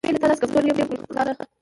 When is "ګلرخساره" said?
1.15-1.33